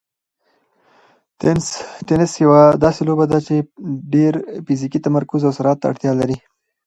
[2.07, 3.55] تېنس یوه داسې لوبه ده چې
[4.13, 4.33] ډېر
[4.65, 6.37] فزیکي تمرکز او سرعت ته اړتیا لري.